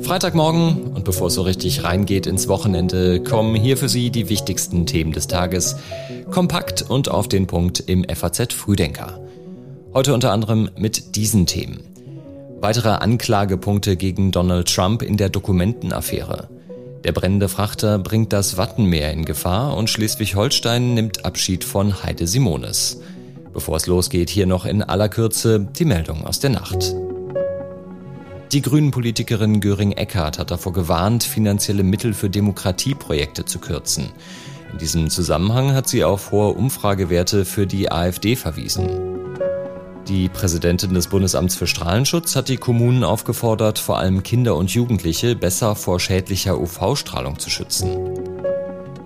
Freitagmorgen 0.00 0.92
und 0.94 1.04
bevor 1.04 1.28
es 1.28 1.34
so 1.34 1.42
richtig 1.42 1.84
reingeht 1.84 2.26
ins 2.26 2.48
Wochenende, 2.48 3.22
kommen 3.22 3.54
hier 3.54 3.76
für 3.76 3.88
Sie 3.88 4.10
die 4.10 4.28
wichtigsten 4.28 4.84
Themen 4.84 5.12
des 5.12 5.26
Tages. 5.26 5.76
Kompakt 6.30 6.82
und 6.82 7.08
auf 7.08 7.28
den 7.28 7.46
Punkt 7.46 7.80
im 7.80 8.04
FAZ 8.04 8.52
Frühdenker. 8.52 9.20
Heute 9.94 10.12
unter 10.12 10.32
anderem 10.32 10.70
mit 10.76 11.16
diesen 11.16 11.46
Themen. 11.46 11.80
Weitere 12.60 12.90
Anklagepunkte 12.90 13.96
gegen 13.96 14.32
Donald 14.32 14.74
Trump 14.74 15.02
in 15.02 15.16
der 15.16 15.28
Dokumentenaffäre. 15.28 16.48
Der 17.04 17.12
brennende 17.12 17.48
Frachter 17.48 17.98
bringt 17.98 18.32
das 18.32 18.56
Wattenmeer 18.56 19.12
in 19.12 19.24
Gefahr 19.24 19.76
und 19.76 19.88
Schleswig-Holstein 19.88 20.94
nimmt 20.94 21.24
Abschied 21.24 21.64
von 21.64 22.02
Heide 22.02 22.26
Simones. 22.26 23.00
Bevor 23.52 23.76
es 23.76 23.86
losgeht, 23.86 24.30
hier 24.30 24.46
noch 24.46 24.64
in 24.64 24.82
aller 24.82 25.08
Kürze 25.08 25.60
die 25.60 25.84
Meldung 25.84 26.26
aus 26.26 26.40
der 26.40 26.50
Nacht. 26.50 26.94
Die 28.52 28.60
Grünen-Politikerin 28.60 29.60
Göring 29.60 29.92
Eckhardt 29.92 30.38
hat 30.38 30.50
davor 30.50 30.72
gewarnt, 30.72 31.22
finanzielle 31.22 31.82
Mittel 31.82 32.12
für 32.12 32.28
Demokratieprojekte 32.28 33.46
zu 33.46 33.58
kürzen. 33.58 34.12
In 34.72 34.78
diesem 34.78 35.10
Zusammenhang 35.10 35.72
hat 35.72 35.88
sie 35.88 36.04
auf 36.04 36.32
hohe 36.32 36.52
Umfragewerte 36.52 37.44
für 37.44 37.66
die 37.66 37.90
AfD 37.90 38.36
verwiesen. 38.36 38.88
Die 40.08 40.28
Präsidentin 40.28 40.94
des 40.94 41.06
Bundesamts 41.06 41.54
für 41.54 41.66
Strahlenschutz 41.66 42.34
hat 42.36 42.48
die 42.48 42.56
Kommunen 42.56 43.04
aufgefordert, 43.04 43.78
vor 43.78 43.98
allem 43.98 44.22
Kinder 44.22 44.56
und 44.56 44.70
Jugendliche 44.70 45.36
besser 45.36 45.76
vor 45.76 46.00
schädlicher 46.00 46.58
UV-Strahlung 46.58 47.38
zu 47.38 47.50
schützen. 47.50 47.96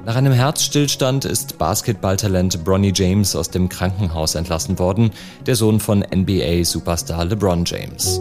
Nach 0.06 0.14
einem 0.14 0.32
Herzstillstand 0.32 1.24
ist 1.24 1.58
Basketballtalent 1.58 2.62
Bronny 2.62 2.92
James 2.94 3.34
aus 3.34 3.50
dem 3.50 3.68
Krankenhaus 3.68 4.36
entlassen 4.36 4.78
worden, 4.78 5.10
der 5.46 5.56
Sohn 5.56 5.80
von 5.80 6.04
NBA-Superstar 6.14 7.24
LeBron 7.24 7.64
James. 7.64 8.20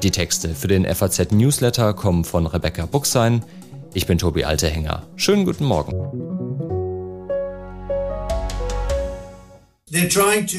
Die 0.00 0.12
Texte 0.12 0.50
für 0.50 0.68
den 0.68 0.86
FAZ 0.86 1.32
Newsletter 1.32 1.92
kommen 1.92 2.22
von 2.22 2.46
Rebecca 2.46 2.86
Buchsein. 2.86 3.44
Ich 3.94 4.06
bin 4.06 4.18
Tobi 4.18 4.44
Altehänger. 4.44 5.02
Schönen 5.16 5.44
guten 5.44 5.64
Morgen. 5.64 6.47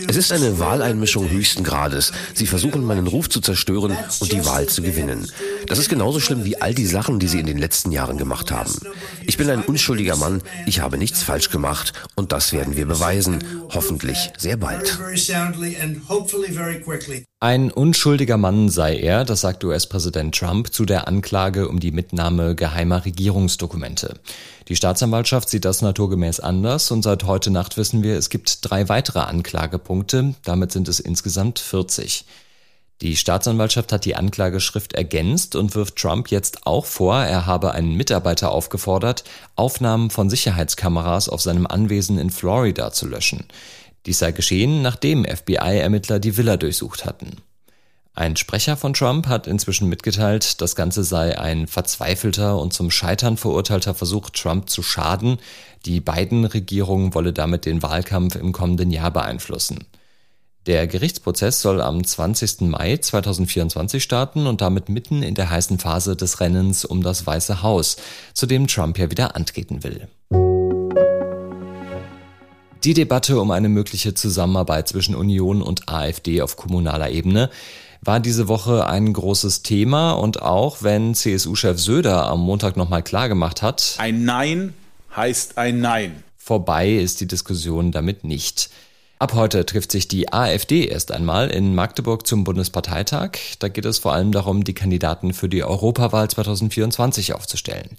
Es 0.07 0.15
ist 0.15 0.31
eine 0.31 0.59
Wahleinmischung 0.59 1.29
höchsten 1.29 1.63
Grades. 1.63 2.11
Sie 2.33 2.47
versuchen, 2.47 2.83
meinen 2.83 3.07
Ruf 3.07 3.29
zu 3.29 3.41
zerstören 3.41 3.95
und 4.19 4.31
die 4.31 4.45
Wahl 4.45 4.67
zu 4.67 4.81
gewinnen. 4.81 5.31
Das 5.67 5.79
ist 5.79 5.89
genauso 5.89 6.19
schlimm 6.19 6.45
wie 6.45 6.61
all 6.61 6.73
die 6.73 6.85
Sachen, 6.85 7.19
die 7.19 7.27
sie 7.27 7.39
in 7.39 7.45
den 7.45 7.57
letzten 7.57 7.91
Jahren 7.91 8.17
gemacht 8.17 8.51
haben. 8.51 8.73
Ich 9.25 9.37
bin 9.37 9.49
ein 9.49 9.61
unschuldiger 9.61 10.15
Mann, 10.15 10.41
ich 10.65 10.79
habe 10.79 10.97
nichts 10.97 11.23
falsch 11.23 11.49
gemacht 11.49 11.93
und 12.15 12.31
das 12.31 12.53
werden 12.53 12.75
wir 12.75 12.85
beweisen, 12.85 13.43
hoffentlich 13.69 14.31
sehr 14.37 14.57
bald. 14.57 14.97
Ein 17.41 17.71
unschuldiger 17.71 18.35
Mann 18.35 18.67
sei 18.67 18.97
er, 18.97 19.23
das 19.23 19.39
sagt 19.39 19.63
US-Präsident 19.63 20.37
Trump 20.37 20.73
zu 20.73 20.83
der 20.83 21.07
Anklage 21.07 21.69
um 21.69 21.79
die 21.79 21.93
Mitnahme 21.93 22.53
geheimer 22.53 23.05
Regierungsdokumente. 23.05 24.19
Die 24.67 24.75
Staatsanwaltschaft 24.75 25.47
sieht 25.47 25.63
das 25.63 25.81
naturgemäß 25.81 26.41
anders 26.41 26.91
und 26.91 27.01
seit 27.01 27.23
heute 27.23 27.49
Nacht 27.49 27.77
wissen 27.77 28.03
wir, 28.03 28.17
es 28.17 28.29
gibt 28.29 28.69
drei 28.69 28.89
weitere 28.89 29.19
Anklagepunkte, 29.19 30.35
damit 30.43 30.73
sind 30.73 30.89
es 30.89 30.99
insgesamt 30.99 31.59
40. 31.59 32.25
Die 32.99 33.15
Staatsanwaltschaft 33.15 33.93
hat 33.93 34.03
die 34.03 34.17
Anklageschrift 34.17 34.91
ergänzt 34.91 35.55
und 35.55 35.75
wirft 35.75 35.95
Trump 35.95 36.31
jetzt 36.31 36.67
auch 36.67 36.85
vor, 36.85 37.23
er 37.23 37.45
habe 37.45 37.71
einen 37.71 37.95
Mitarbeiter 37.95 38.51
aufgefordert, 38.51 39.23
Aufnahmen 39.55 40.09
von 40.09 40.29
Sicherheitskameras 40.29 41.29
auf 41.29 41.39
seinem 41.39 41.67
Anwesen 41.67 42.19
in 42.19 42.31
Florida 42.31 42.91
zu 42.91 43.07
löschen. 43.07 43.45
Dies 44.05 44.19
sei 44.19 44.31
geschehen, 44.31 44.81
nachdem 44.81 45.25
FBI-Ermittler 45.25 46.19
die 46.19 46.37
Villa 46.37 46.57
durchsucht 46.57 47.05
hatten. 47.05 47.37
Ein 48.19 48.35
Sprecher 48.35 48.75
von 48.75 48.93
Trump 48.93 49.27
hat 49.27 49.47
inzwischen 49.47 49.87
mitgeteilt, 49.87 50.59
das 50.61 50.75
Ganze 50.75 51.03
sei 51.03 51.39
ein 51.39 51.67
verzweifelter 51.67 52.59
und 52.59 52.73
zum 52.73 52.91
Scheitern 52.91 53.37
verurteilter 53.37 53.93
Versuch, 53.93 54.29
Trump 54.31 54.69
zu 54.69 54.83
schaden. 54.83 55.37
Die 55.85 56.01
beiden 56.01 56.43
Regierungen 56.43 57.13
wolle 57.13 57.31
damit 57.31 57.65
den 57.65 57.81
Wahlkampf 57.81 58.35
im 58.35 58.51
kommenden 58.51 58.91
Jahr 58.91 59.11
beeinflussen. 59.11 59.85
Der 60.65 60.85
Gerichtsprozess 60.87 61.61
soll 61.61 61.81
am 61.81 62.03
20. 62.03 62.61
Mai 62.61 62.97
2024 62.97 64.03
starten 64.03 64.47
und 64.47 64.59
damit 64.59 64.89
mitten 64.89 65.23
in 65.23 65.35
der 65.35 65.49
heißen 65.49 65.79
Phase 65.79 66.17
des 66.17 66.41
Rennens 66.41 66.83
um 66.83 67.01
das 67.01 67.25
Weiße 67.25 67.63
Haus, 67.63 67.95
zu 68.33 68.45
dem 68.45 68.67
Trump 68.67 68.97
ja 68.97 69.09
wieder 69.09 69.37
antreten 69.37 69.83
will. 69.83 70.09
Die 72.85 72.93
Debatte 72.93 73.41
um 73.41 73.51
eine 73.51 73.67
mögliche 73.67 74.13
Zusammenarbeit 74.13 74.87
zwischen 74.87 75.13
Union 75.13 75.61
und 75.61 75.89
AfD 75.89 76.41
auf 76.41 76.55
kommunaler 76.55 77.09
Ebene 77.09 77.49
war 78.01 78.21
diese 78.21 78.47
Woche 78.47 78.87
ein 78.87 79.11
großes 79.11 79.63
Thema 79.63 80.13
und 80.13 80.41
auch 80.41 80.81
wenn 80.81 81.13
CSU-Chef 81.13 81.77
Söder 81.77 82.27
am 82.27 82.39
Montag 82.39 82.77
nochmal 82.77 83.03
klargemacht 83.03 83.61
hat, 83.61 83.95
ein 83.97 84.23
Nein 84.23 84.73
heißt 85.13 85.57
ein 85.57 85.81
Nein. 85.81 86.23
Vorbei 86.37 86.93
ist 86.93 87.19
die 87.19 87.27
Diskussion 87.27 87.91
damit 87.91 88.23
nicht. 88.23 88.69
Ab 89.19 89.33
heute 89.33 89.65
trifft 89.65 89.91
sich 89.91 90.07
die 90.07 90.31
AfD 90.31 90.87
erst 90.87 91.11
einmal 91.11 91.49
in 91.49 91.75
Magdeburg 91.75 92.25
zum 92.25 92.45
Bundesparteitag. 92.45 93.31
Da 93.59 93.67
geht 93.67 93.83
es 93.83 93.99
vor 93.99 94.13
allem 94.13 94.31
darum, 94.31 94.63
die 94.63 94.73
Kandidaten 94.73 95.33
für 95.33 95.49
die 95.49 95.65
Europawahl 95.65 96.29
2024 96.29 97.33
aufzustellen. 97.33 97.97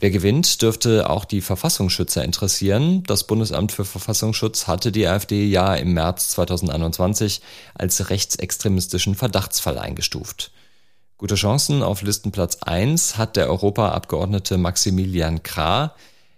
Wer 0.00 0.10
gewinnt, 0.10 0.62
dürfte 0.62 1.10
auch 1.10 1.24
die 1.24 1.40
Verfassungsschützer 1.40 2.24
interessieren. 2.24 3.02
Das 3.08 3.26
Bundesamt 3.26 3.72
für 3.72 3.84
Verfassungsschutz 3.84 4.68
hatte 4.68 4.92
die 4.92 5.08
AfD 5.08 5.44
ja 5.44 5.74
im 5.74 5.92
März 5.92 6.28
2021 6.30 7.40
als 7.74 8.08
rechtsextremistischen 8.08 9.16
Verdachtsfall 9.16 9.76
eingestuft. 9.76 10.52
Gute 11.16 11.34
Chancen 11.34 11.82
auf 11.82 12.02
Listenplatz 12.02 12.58
1 12.62 13.18
hat 13.18 13.34
der 13.34 13.48
Europaabgeordnete 13.48 14.56
Maximilian 14.56 15.42
Krah. 15.42 15.96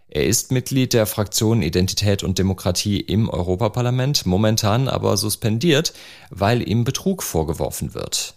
Er 0.08 0.24
ist 0.24 0.52
Mitglied 0.52 0.94
der 0.94 1.04
Fraktion 1.04 1.60
Identität 1.60 2.22
und 2.22 2.38
Demokratie 2.38 2.98
im 2.98 3.28
Europaparlament, 3.28 4.24
momentan 4.24 4.88
aber 4.88 5.18
suspendiert, 5.18 5.92
weil 6.30 6.66
ihm 6.66 6.84
Betrug 6.84 7.22
vorgeworfen 7.22 7.92
wird. 7.92 8.36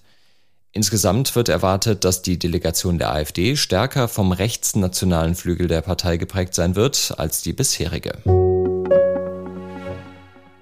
Insgesamt 0.76 1.36
wird 1.36 1.50
erwartet, 1.50 2.04
dass 2.04 2.24
die 2.24 2.40
Delegation 2.40 2.98
der 2.98 3.14
AfD 3.14 3.56
stärker 3.56 4.08
vom 4.08 4.32
rechtsnationalen 4.32 5.36
Flügel 5.36 5.68
der 5.68 5.82
Partei 5.82 6.18
geprägt 6.18 6.56
sein 6.56 6.76
wird 6.76 7.14
als 7.20 7.44
die 7.44 7.54
bisherige. 7.54 8.14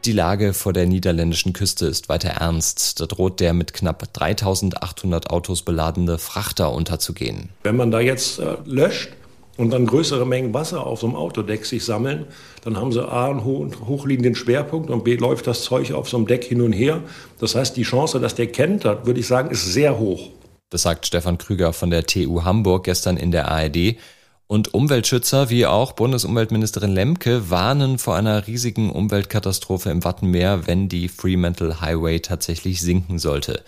Die 0.03 0.11
Lage 0.11 0.53
vor 0.53 0.73
der 0.73 0.85
niederländischen 0.85 1.53
Küste 1.53 1.85
ist 1.85 2.09
weiter 2.09 2.29
ernst. 2.29 2.99
Da 2.99 3.05
droht 3.05 3.39
der 3.39 3.53
mit 3.53 3.73
knapp 3.73 4.11
3800 4.11 5.29
Autos 5.29 5.61
beladene 5.61 6.17
Frachter 6.17 6.73
unterzugehen. 6.73 7.49
Wenn 7.63 7.77
man 7.77 7.89
da 7.89 8.01
jetzt 8.01 8.39
äh, 8.39 8.57
löscht, 8.65 9.13
und 9.57 9.71
dann 9.71 9.85
größere 9.85 10.25
Mengen 10.25 10.53
Wasser 10.53 10.85
auf 10.85 10.99
so 11.01 11.07
einem 11.07 11.15
Autodeck 11.15 11.65
sich 11.65 11.83
sammeln, 11.85 12.25
dann 12.63 12.77
haben 12.77 12.91
sie 12.91 13.07
A 13.07 13.29
einen 13.29 13.43
hochliegenden 13.43 14.35
Schwerpunkt 14.35 14.89
und 14.89 15.03
B 15.03 15.15
läuft 15.15 15.47
das 15.47 15.63
Zeug 15.63 15.91
auf 15.93 16.09
so 16.09 16.17
einem 16.17 16.27
Deck 16.27 16.43
hin 16.43 16.61
und 16.61 16.73
her. 16.73 17.01
Das 17.39 17.55
heißt, 17.55 17.75
die 17.77 17.83
Chance, 17.83 18.19
dass 18.19 18.35
der 18.35 18.47
kentert, 18.47 19.05
würde 19.05 19.19
ich 19.19 19.27
sagen, 19.27 19.51
ist 19.51 19.65
sehr 19.65 19.99
hoch. 19.99 20.29
Das 20.69 20.83
sagt 20.83 21.05
Stefan 21.05 21.37
Krüger 21.37 21.73
von 21.73 21.89
der 21.89 22.05
TU 22.05 22.43
Hamburg 22.43 22.85
gestern 22.85 23.17
in 23.17 23.31
der 23.31 23.49
ARD. 23.49 23.97
Und 24.47 24.73
Umweltschützer 24.73 25.49
wie 25.49 25.65
auch 25.65 25.93
Bundesumweltministerin 25.93 26.91
Lemke 26.91 27.49
warnen 27.49 27.97
vor 27.97 28.15
einer 28.15 28.47
riesigen 28.47 28.91
Umweltkatastrophe 28.91 29.89
im 29.89 30.03
Wattenmeer, 30.03 30.67
wenn 30.67 30.89
die 30.89 31.07
Fremantle 31.07 31.79
Highway 31.79 32.19
tatsächlich 32.19 32.81
sinken 32.81 33.17
sollte. 33.17 33.63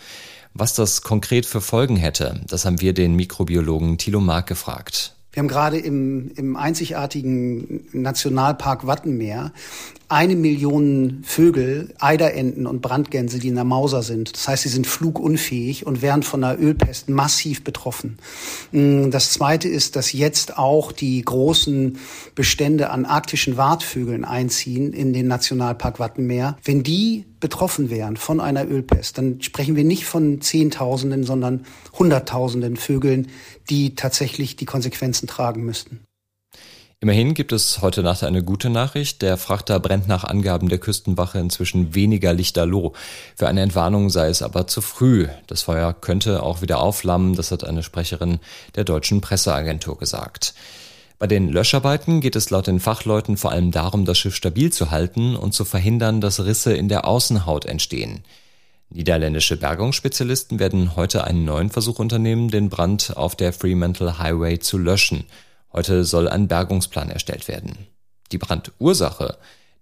Was 0.52 0.74
das 0.74 1.02
konkret 1.02 1.46
für 1.46 1.60
Folgen 1.60 1.96
hätte, 1.96 2.40
das 2.46 2.64
haben 2.64 2.80
wir 2.80 2.92
den 2.92 3.16
Mikrobiologen 3.16 3.96
Thilo 3.96 4.20
Mark 4.20 4.46
gefragt. 4.46 5.14
Wir 5.34 5.40
haben 5.40 5.48
gerade 5.48 5.78
im, 5.78 6.30
im 6.36 6.56
einzigartigen 6.56 7.88
Nationalpark 7.92 8.86
Wattenmeer 8.86 9.52
eine 10.14 10.36
Million 10.36 11.22
Vögel, 11.24 11.92
Eiderenten 11.98 12.68
und 12.68 12.82
Brandgänse, 12.82 13.40
die 13.40 13.48
in 13.48 13.56
der 13.56 13.64
Mauser 13.64 14.04
sind. 14.04 14.32
Das 14.32 14.46
heißt, 14.46 14.62
sie 14.62 14.68
sind 14.68 14.86
flugunfähig 14.86 15.86
und 15.86 16.02
werden 16.02 16.22
von 16.22 16.40
der 16.40 16.56
Ölpest 16.62 17.08
massiv 17.08 17.64
betroffen. 17.64 18.18
Mm, 18.70 19.10
das 19.10 19.32
Zweite 19.32 19.68
ist, 19.68 19.96
dass 19.96 20.12
jetzt 20.12 20.56
auch 20.56 20.92
die 20.92 21.20
großen 21.20 21.98
Bestände 22.36 22.90
an 22.90 23.06
arktischen 23.06 23.56
Wartvögeln 23.56 24.24
einziehen 24.24 24.92
in 24.92 25.12
den 25.12 25.26
Nationalpark 25.26 25.98
Wattenmeer. 25.98 26.58
Wenn 26.62 26.84
die 26.84 27.24
betroffen 27.40 27.90
wären 27.90 28.16
von 28.16 28.38
einer 28.38 28.70
Ölpest, 28.70 29.18
dann 29.18 29.42
sprechen 29.42 29.74
wir 29.74 29.84
nicht 29.84 30.04
von 30.04 30.40
Zehntausenden, 30.40 31.24
sondern 31.24 31.66
Hunderttausenden 31.98 32.76
Vögeln, 32.76 33.26
die 33.68 33.96
tatsächlich 33.96 34.54
die 34.54 34.64
Konsequenzen 34.64 35.26
tragen 35.26 35.64
müssten. 35.64 36.06
Immerhin 37.04 37.34
gibt 37.34 37.52
es 37.52 37.82
heute 37.82 38.02
Nacht 38.02 38.24
eine 38.24 38.42
gute 38.42 38.70
Nachricht. 38.70 39.20
Der 39.20 39.36
Frachter 39.36 39.78
brennt 39.78 40.08
nach 40.08 40.24
Angaben 40.24 40.70
der 40.70 40.78
Küstenwache 40.78 41.38
inzwischen 41.38 41.94
weniger 41.94 42.32
lichterloh. 42.32 42.94
Für 43.36 43.46
eine 43.46 43.60
Entwarnung 43.60 44.08
sei 44.08 44.28
es 44.28 44.40
aber 44.40 44.66
zu 44.68 44.80
früh. 44.80 45.28
Das 45.46 45.60
Feuer 45.60 45.92
könnte 45.92 46.42
auch 46.42 46.62
wieder 46.62 46.80
aufflammen, 46.80 47.34
das 47.36 47.50
hat 47.50 47.62
eine 47.62 47.82
Sprecherin 47.82 48.38
der 48.74 48.84
deutschen 48.84 49.20
Presseagentur 49.20 49.98
gesagt. 49.98 50.54
Bei 51.18 51.26
den 51.26 51.50
Löscharbeiten 51.50 52.22
geht 52.22 52.36
es 52.36 52.48
laut 52.48 52.68
den 52.68 52.80
Fachleuten 52.80 53.36
vor 53.36 53.50
allem 53.50 53.70
darum, 53.70 54.06
das 54.06 54.16
Schiff 54.16 54.34
stabil 54.34 54.72
zu 54.72 54.90
halten 54.90 55.36
und 55.36 55.52
zu 55.52 55.66
verhindern, 55.66 56.22
dass 56.22 56.42
Risse 56.42 56.72
in 56.72 56.88
der 56.88 57.06
Außenhaut 57.06 57.66
entstehen. 57.66 58.24
Niederländische 58.88 59.58
Bergungsspezialisten 59.58 60.58
werden 60.58 60.96
heute 60.96 61.24
einen 61.24 61.44
neuen 61.44 61.68
Versuch 61.68 61.98
unternehmen, 61.98 62.48
den 62.48 62.70
Brand 62.70 63.14
auf 63.14 63.36
der 63.36 63.52
Fremantle 63.52 64.18
Highway 64.18 64.58
zu 64.58 64.78
löschen. 64.78 65.26
Heute 65.74 66.04
soll 66.04 66.28
ein 66.28 66.46
Bergungsplan 66.48 67.10
erstellt 67.10 67.48
werden. 67.48 67.76
Die 68.32 68.38
Brandursache, 68.38 69.36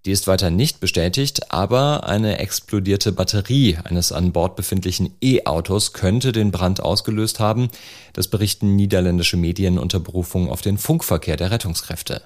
die 0.04 0.10
ist 0.10 0.26
weiter 0.26 0.50
nicht 0.50 0.80
bestätigt, 0.80 1.52
aber 1.52 2.08
eine 2.08 2.38
explodierte 2.38 3.12
Batterie 3.12 3.78
eines 3.84 4.10
an 4.10 4.32
Bord 4.32 4.56
befindlichen 4.56 5.14
E-Autos 5.20 5.92
könnte 5.92 6.32
den 6.32 6.50
Brand 6.50 6.80
ausgelöst 6.80 7.38
haben. 7.38 7.68
Das 8.14 8.26
berichten 8.26 8.74
niederländische 8.74 9.36
Medien 9.36 9.78
unter 9.78 10.00
Berufung 10.00 10.50
auf 10.50 10.62
den 10.62 10.78
Funkverkehr 10.78 11.36
der 11.36 11.52
Rettungskräfte. 11.52 12.22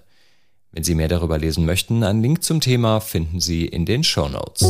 Wenn 0.72 0.84
Sie 0.84 0.94
mehr 0.94 1.08
darüber 1.08 1.36
lesen 1.36 1.66
möchten, 1.66 2.02
einen 2.02 2.22
Link 2.22 2.44
zum 2.44 2.60
Thema 2.60 3.00
finden 3.00 3.40
Sie 3.40 3.66
in 3.66 3.84
den 3.84 4.04
Show 4.04 4.28
Notes. 4.28 4.62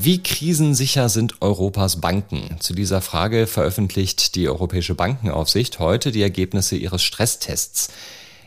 Wie 0.00 0.22
krisensicher 0.22 1.08
sind 1.08 1.42
Europas 1.42 2.00
Banken? 2.00 2.56
Zu 2.60 2.72
dieser 2.72 3.00
Frage 3.00 3.48
veröffentlicht 3.48 4.36
die 4.36 4.48
Europäische 4.48 4.94
Bankenaufsicht 4.94 5.80
heute 5.80 6.12
die 6.12 6.22
Ergebnisse 6.22 6.76
ihres 6.76 7.02
Stresstests. 7.02 7.88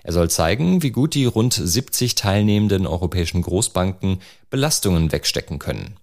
Er 0.03 0.13
soll 0.13 0.29
zeigen, 0.29 0.81
wie 0.81 0.91
gut 0.91 1.13
die 1.13 1.25
rund 1.25 1.53
70 1.53 2.15
teilnehmenden 2.15 2.87
europäischen 2.87 3.41
Großbanken 3.41 4.21
Belastungen 4.49 5.11
wegstecken 5.11 5.59
können. 5.59 5.97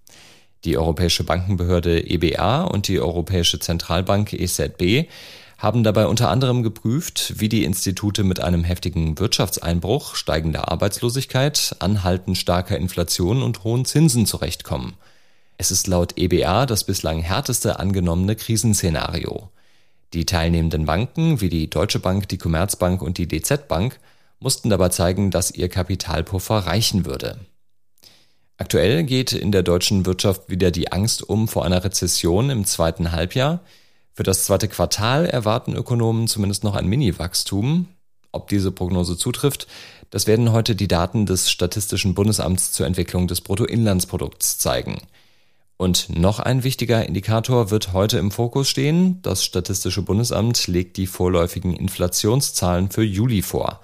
Die 0.67 0.77
Europäische 0.77 1.25
Bankenbehörde 1.25 2.07
EBA 2.07 2.65
und 2.65 2.87
die 2.87 3.01
Europäische 3.01 3.59
Zentralbank 3.59 4.35
EZB 4.35 5.09
haben 5.57 5.83
dabei 5.83 6.09
unter 6.09 6.29
anderem 6.29 6.63
geprüft, 6.63 7.35
wie 7.39 7.49
die 7.49 7.65
Institute 7.65 8.23
mit 8.23 8.39
einem 8.39 8.65
heftigen 8.65 9.19
Wirtschaftseinbruch, 9.19 10.15
steigender 10.15 10.71
Arbeitslosigkeit, 10.71 11.75
anhaltend 11.79 12.37
starker 12.37 12.77
Inflation 12.77 13.43
und 13.43 13.65
hohen 13.65 13.87
Zinsen 13.87 14.27
zurechtkommen. 14.27 14.93
Es 15.61 15.73
ist 15.73 15.89
laut 15.89 16.17
EBA 16.17 16.67
das 16.67 16.85
bislang 16.85 17.19
härteste 17.19 17.81
angenommene 17.81 18.37
Krisenszenario. 18.37 19.51
Die 20.13 20.25
teilnehmenden 20.25 20.87
Banken 20.87 21.41
wie 21.41 21.49
die 21.49 21.69
Deutsche 21.69 21.99
Bank, 21.99 22.29
die 22.29 22.39
Commerzbank 22.39 23.03
und 23.03 23.19
die 23.19 23.27
DZ 23.27 23.67
Bank 23.67 23.99
mussten 24.39 24.71
dabei 24.71 24.91
zeigen, 24.91 25.33
dass 25.33 25.51
ihr 25.51 25.69
Kapitalpuffer 25.69 26.59
reichen 26.59 27.07
würde. 27.07 27.41
Aktuell 28.57 29.03
geht 29.03 29.33
in 29.33 29.51
der 29.51 29.65
deutschen 29.65 30.07
Wirtschaft 30.07 30.49
wieder 30.49 30.71
die 30.71 30.93
Angst 30.93 31.29
um 31.29 31.49
vor 31.49 31.65
einer 31.65 31.83
Rezession 31.83 32.51
im 32.51 32.65
zweiten 32.65 33.11
Halbjahr. 33.11 33.59
Für 34.15 34.23
das 34.23 34.45
zweite 34.45 34.69
Quartal 34.69 35.27
erwarten 35.27 35.75
Ökonomen 35.75 36.29
zumindest 36.29 36.63
noch 36.63 36.77
ein 36.77 36.87
Mini-Wachstum. 36.87 37.89
Ob 38.31 38.47
diese 38.47 38.71
Prognose 38.71 39.17
zutrifft, 39.17 39.67
das 40.11 40.29
werden 40.29 40.53
heute 40.53 40.77
die 40.77 40.89
Daten 40.89 41.27
des 41.27 41.51
Statistischen 41.51 42.15
Bundesamts 42.15 42.71
zur 42.71 42.87
Entwicklung 42.87 43.27
des 43.27 43.41
Bruttoinlandsprodukts 43.41 44.59
zeigen. 44.59 44.99
Und 45.79 46.09
noch 46.19 46.41
ein 46.41 46.65
wichtiger 46.65 47.07
Indikator 47.07 47.71
wird 47.71 47.93
heute 47.93 48.19
im 48.19 48.33
Fokus 48.33 48.69
stehen. 48.69 49.23
Das 49.23 49.45
Statistische 49.45 50.03
Bundesamt 50.03 50.67
legt 50.67 50.97
die 50.97 51.07
vorläufigen 51.07 51.73
Inflationszahlen 51.73 52.91
für 52.91 53.05
Juli 53.05 53.43
vor. 53.43 53.81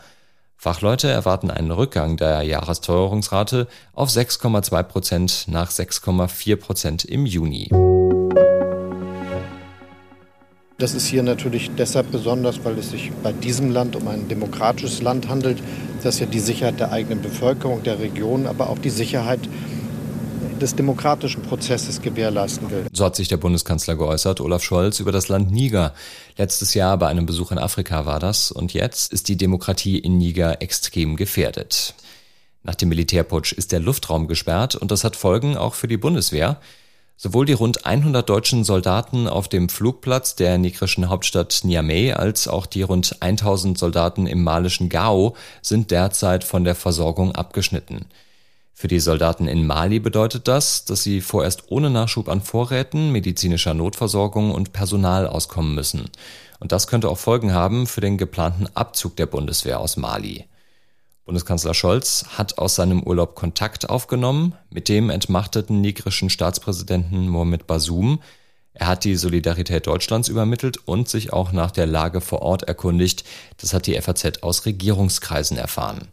Fachleute 0.57 1.09
erwarten 1.09 1.53
einen 1.53 1.71
Rückgang 1.71 2.17
der 2.17 2.43
Jahresteuerungsrate 2.43 3.69
auf 3.93 4.09
6,2 4.09 4.83
Prozent 4.83 5.45
nach 5.47 5.71
6,4 5.71 6.57
Prozent 6.57 7.05
im 7.05 7.27
Juni. 7.27 7.69
Das 10.79 10.95
ist 10.95 11.07
hier 11.07 11.23
natürlich 11.23 11.71
deshalb 11.79 12.11
besonders, 12.11 12.65
weil 12.65 12.77
es 12.77 12.91
sich 12.91 13.13
bei 13.23 13.31
diesem 13.33 13.71
Land 13.71 13.95
um 13.95 14.09
ein 14.09 14.27
demokratisches 14.27 15.01
Land 15.01 15.29
handelt, 15.29 15.63
das 16.03 16.19
ja 16.19 16.27
die 16.27 16.41
Sicherheit 16.41 16.81
der 16.81 16.91
eigenen 16.91 17.23
Bevölkerung, 17.23 17.85
der 17.85 18.01
Region, 18.01 18.49
aber 18.49 18.69
auch 18.69 18.79
die 18.81 18.91
Sicherheit 18.91 19.39
des 20.61 20.75
demokratischen 20.75 21.43
Prozesses 21.43 22.01
gewährleisten 22.01 22.71
will. 22.71 22.87
So 22.93 23.05
hat 23.05 23.17
sich 23.17 23.29
der 23.29 23.37
Bundeskanzler 23.37 23.97
geäußert, 23.97 24.41
Olaf 24.41 24.63
Scholz, 24.63 25.01
über 25.01 25.13
das 25.13 25.29
Land 25.29 25.51
Niger. 25.51 25.95
Letztes 26.37 26.75
Jahr 26.75 26.97
bei 26.99 27.09
einem 27.09 27.27
Besuch 27.27 27.53
in 27.53 27.59
Afrika 27.59 28.07
war 28.07 28.21
das 28.21 28.51
und 28.51 28.75
jetzt 28.75 29.13
ist 29.13 29.29
die 29.29 29.37
Demokratie 29.37 29.99
in 29.99 30.19
Niger 30.19 30.63
extrem 30.63 31.17
gefährdet. 31.17 31.95
Nach 32.63 32.75
dem 32.75 32.89
Militärputsch 32.89 33.53
ist 33.53 33.73
der 33.73 33.81
Luftraum 33.81 34.27
gesperrt 34.27 34.75
und 34.75 34.91
das 34.91 35.05
hat 35.05 35.17
Folgen 35.17 35.57
auch 35.57 35.75
für 35.75 35.89
die 35.89 35.99
Bundeswehr. 35.99 36.59
Sowohl 37.17 37.47
die 37.47 37.53
rund 37.53 37.87
100 37.87 38.29
deutschen 38.29 38.65
Soldaten 38.65 39.29
auf 39.29 39.49
dem 39.49 39.69
Flugplatz 39.69 40.35
der 40.35 40.59
nigrischen 40.59 41.09
Hauptstadt 41.09 41.61
Niamey 41.63 42.13
als 42.13 42.49
auch 42.49 42.67
die 42.67 42.83
rund 42.83 43.23
1000 43.23 43.79
Soldaten 43.79 44.27
im 44.27 44.43
malischen 44.43 44.89
Gao 44.89 45.37
sind 45.63 45.91
derzeit 45.91 46.43
von 46.43 46.65
der 46.65 46.75
Versorgung 46.75 47.33
abgeschnitten. 47.33 48.07
Für 48.77 48.89
die 48.89 48.99
Soldaten 48.99 49.47
in 49.47 49.67
Mali 49.67 50.01
bedeutet 50.01 50.49
das, 50.49 50.85
dass 50.85 51.05
sie 51.05 51.21
vorerst 51.21 51.71
ohne 51.71 51.91
Nachschub 51.91 52.29
an 52.29 52.43
Vorräten, 52.43 53.13
medizinischer 53.13 53.73
Notversorgung 53.73 54.51
und 54.51 54.73
Personal 54.73 55.29
auskommen 55.29 55.77
müssen. 55.77 56.11
Und 56.59 56.73
das 56.73 56.89
könnte 56.89 57.09
auch 57.09 57.19
Folgen 57.19 57.53
haben 57.53 57.87
für 57.87 58.01
den 58.01 58.19
geplanten 58.19 58.67
Abzug 58.75 59.17
der 59.17 59.27
Bundeswehr 59.27 59.79
aus 59.79 59.97
Mali. 59.97 60.47
Bundeskanzler 61.25 61.73
Scholz 61.73 62.27
hat 62.37 62.59
aus 62.59 62.75
seinem 62.75 63.03
Urlaub 63.05 63.37
Kontakt 63.37 63.89
aufgenommen 63.89 64.55
mit 64.71 64.89
dem 64.89 65.09
entmachteten 65.09 65.81
nigrischen 65.81 66.29
Staatspräsidenten 66.29 67.29
Mohamed 67.29 67.69
Bazoum. 67.69 68.21
Er 68.75 68.89
hat 68.89 69.05
die 69.05 69.15
Solidarität 69.15 69.87
Deutschlands 69.87 70.29
übermittelt 70.29 70.79
und 70.85 71.09
sich 71.09 71.33
auch 71.33 71.53
nach 71.53 71.71
der 71.71 71.87
Lage 71.87 72.21
vor 72.21 72.43
Ort 72.43 72.65
erkundigt. 72.65 73.25
Das 73.59 73.73
hat 73.73 73.87
die 73.87 73.99
FAZ 73.99 74.43
aus 74.43 74.67
Regierungskreisen 74.67 75.57
erfahren. 75.57 76.09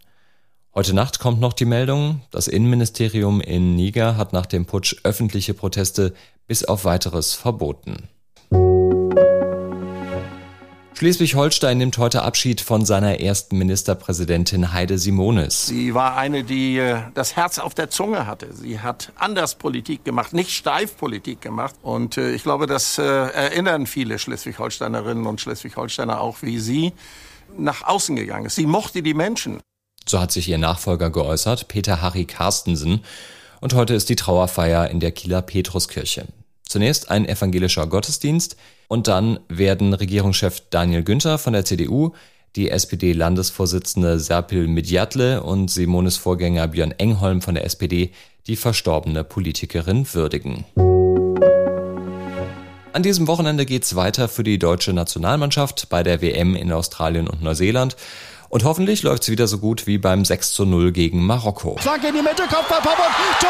Heute 0.74 0.94
Nacht 0.94 1.20
kommt 1.20 1.42
noch 1.42 1.52
die 1.52 1.66
Meldung, 1.66 2.22
das 2.32 2.48
Innenministerium 2.48 3.42
in 3.42 3.76
Niger 3.76 4.16
hat 4.16 4.32
nach 4.32 4.46
dem 4.46 4.66
Putsch 4.66 4.96
öffentliche 5.04 5.54
Proteste 5.54 6.14
bis 6.48 6.64
auf 6.64 6.86
weiteres 6.86 7.34
verboten. 7.34 8.08
Schleswig-Holstein 10.94 11.78
nimmt 11.78 11.98
heute 11.98 12.22
Abschied 12.22 12.62
von 12.62 12.86
seiner 12.86 13.20
ersten 13.20 13.58
Ministerpräsidentin 13.58 14.72
Heide 14.72 14.98
Simonis. 14.98 15.66
Sie 15.68 15.94
war 15.94 16.16
eine, 16.16 16.46
die 16.46 16.78
äh, 16.78 17.00
das 17.16 17.36
Herz 17.36 17.60
auf 17.60 17.74
der 17.74 17.90
Zunge 17.90 18.26
hatte. 18.26 18.54
Sie 18.54 18.80
hat 18.80 19.12
anders 19.18 19.56
Politik 19.56 20.06
gemacht, 20.06 20.32
nicht 20.32 20.52
steif 20.52 20.96
Politik 20.96 21.42
gemacht. 21.42 21.76
Und 21.82 22.18
äh, 22.18 22.32
ich 22.32 22.44
glaube, 22.44 22.66
das 22.66 22.98
äh, 22.98 23.04
erinnern 23.04 23.88
viele 23.88 24.20
Schleswig-Holsteinerinnen 24.20 25.26
und 25.26 25.42
Schleswig-Holsteiner 25.42 26.22
auch, 26.22 26.38
wie 26.44 26.60
sie 26.60 26.94
nach 27.58 27.84
außen 27.84 28.16
gegangen 28.16 28.46
ist. 28.46 28.56
Sie 28.56 28.68
mochte 28.68 29.02
die 29.02 29.16
Menschen. 29.16 29.60
So 30.12 30.20
hat 30.20 30.34
sich 30.34 30.50
ihr 30.50 30.58
Nachfolger 30.58 31.10
geäußert, 31.10 31.70
Peter 31.70 32.02
Harry 32.02 32.26
Carstensen. 32.26 33.00
Und 33.62 33.74
heute 33.74 33.94
ist 33.94 34.10
die 34.10 34.18
Trauerfeier 34.18 34.90
in 34.90 35.00
der 35.00 35.14
Kieler 35.14 35.42
Petruskirche. 35.42 36.26
Zunächst 36.68 37.10
ein 37.10 37.26
evangelischer 37.26 37.88
Gottesdienst 37.88 38.58
und 38.90 39.08
dann 39.08 39.40
werden 39.48 39.94
Regierungschef 39.94 40.64
Daniel 40.70 41.04
Günther 41.04 41.38
von 41.38 41.54
der 41.54 41.64
CDU, 41.64 42.12
die 42.58 42.72
SPD-Landesvorsitzende 42.72 44.20
Serpil 44.20 44.68
Midjatle 44.68 45.44
und 45.44 45.72
Simones 45.72 46.18
Vorgänger 46.18 46.68
Björn 46.68 46.92
Engholm 46.92 47.42
von 47.42 47.56
der 47.56 47.64
SPD 47.64 48.12
die 48.48 48.58
verstorbene 48.58 49.24
Politikerin 49.24 50.14
würdigen. 50.14 50.66
An 52.94 53.04
diesem 53.04 53.28
Wochenende 53.28 53.66
geht's 53.66 53.96
weiter 53.96 54.28
für 54.28 54.44
die 54.44 54.60
deutsche 54.60 54.92
Nationalmannschaft 54.92 55.88
bei 55.88 56.04
der 56.04 56.22
WM 56.22 56.58
in 56.58 56.74
Australien 56.74 57.30
und 57.30 57.42
Neuseeland. 57.42 57.96
Und 58.52 58.66
hoffentlich 58.66 59.02
läuft's 59.02 59.30
wieder 59.30 59.48
so 59.48 59.60
gut 59.60 59.88
wie 59.88 59.98
beim 59.98 60.26
6 60.26 60.52
zu 60.52 60.66
0 60.66 60.92
gegen 60.92 61.26
Marokko. 61.26 61.78
Flanke 61.80 62.10
in 62.10 62.16
die 62.16 62.22
Mitte, 62.22 62.44
Kopfball, 62.44 62.82
Pavot, 62.82 63.08
Tor! 63.40 63.50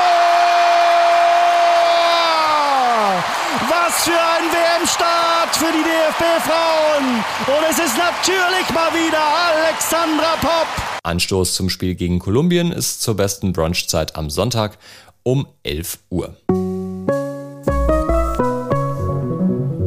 Was 3.68 4.04
für 4.04 4.12
ein 4.12 4.44
WM-Start 4.54 5.56
für 5.56 5.72
die 5.72 5.84
DFB-Frauen! 5.84 7.16
Und 7.48 7.64
es 7.72 7.80
ist 7.80 7.98
natürlich 7.98 8.70
mal 8.76 8.94
wieder 8.94 9.18
Alexandra 9.20 10.36
Popp. 10.40 10.68
Anstoß 11.02 11.56
zum 11.56 11.72
Spiel 11.72 11.96
gegen 11.96 12.20
Kolumbien 12.20 12.72
ist 12.72 13.02
zur 13.02 13.16
besten 13.16 13.54
Brunchzeit 13.54 14.16
am 14.16 14.30
Sonntag 14.30 14.78
um 15.24 15.48
11 15.64 15.98
Uhr. 16.12 16.36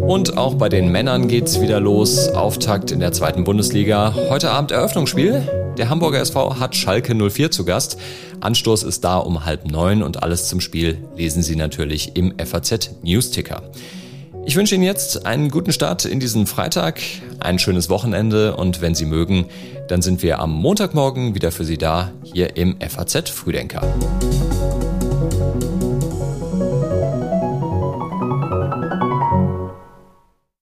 Und 0.07 0.37
auch 0.37 0.55
bei 0.57 0.69
den 0.69 0.93
Männern 0.93 1.29
geht's 1.29 1.63
wieder 1.63 1.81
los. 1.81 2.29
Auftakt 2.29 2.91
in 2.91 3.01
der 3.01 3.13
zweiten 3.13 3.45
Bundesliga. 3.45 4.15
Heute 4.29 4.51
Abend 4.51 4.71
Eröffnungsspiel. 4.71 5.49
Der 5.79 5.89
Hamburger 5.89 6.21
SV 6.21 6.61
hat 6.61 6.77
Schalke 6.77 7.15
04 7.15 7.51
zu 7.51 7.65
Gast. 7.65 7.99
Anstoß 8.41 8.83
ist 8.83 9.03
da 9.03 9.17
um 9.17 9.47
halb 9.47 9.65
neun 9.65 10.03
und 10.03 10.23
alles 10.23 10.47
zum 10.47 10.61
Spiel 10.61 10.99
lesen 11.17 11.43
Sie 11.43 11.57
natürlich 11.57 12.17
im 12.17 12.35
FAZ 12.39 12.91
Newsticker. 13.03 13.63
Ich 14.45 14.57
wünsche 14.57 14.75
Ihnen 14.75 14.85
jetzt 14.85 15.25
einen 15.25 15.51
guten 15.51 15.73
Start 15.73 16.05
in 16.05 16.21
diesen 16.21 16.47
Freitag, 16.47 17.01
ein 17.41 17.59
schönes 17.59 17.89
Wochenende 17.89 18.57
und 18.57 18.83
wenn 18.83 18.95
Sie 18.95 19.07
mögen, 19.07 19.47
dann 19.89 20.03
sind 20.03 20.23
wir 20.23 20.39
am 20.39 20.53
Montagmorgen 20.53 21.35
wieder 21.35 21.51
für 21.51 21.65
Sie 21.65 21.79
da, 21.79 22.13
hier 22.23 22.59
im 22.59 22.77
FAZ 22.79 23.31
Frühdenker. 23.31 23.83